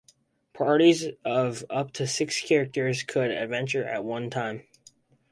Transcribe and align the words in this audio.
Parties 0.53 1.05
of 1.23 1.63
up 1.69 1.91
to 1.91 2.07
six 2.07 2.41
characters 2.41 3.03
could 3.03 3.29
adventure 3.29 3.83
at 3.83 4.03
one 4.03 4.31
time. 4.31 4.63